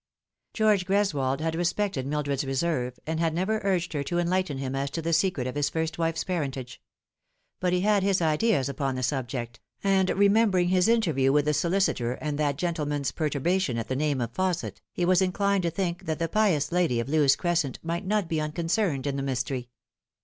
[0.55, 4.89] George Greswold had respected Mildred's reserve, and had never urged her to enlighten him as
[4.89, 6.81] to the secret of his first wife's parentage;
[7.59, 12.13] but he had his ideas upon the subject, and, remembering his interview with the solicitor
[12.13, 16.05] and that gentle man's perturbation at the name of Fausset, ha was inclined to think
[16.07, 19.69] that the pious lady of Lewes Crescent might not be un concerned in the mystery.